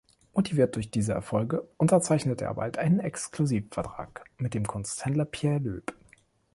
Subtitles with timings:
[0.33, 5.93] Motiviert durch diese Erfolge unterzeichnete er bald einen Exklusivvertrag mit dem Kunsthändler Pierre Loeb.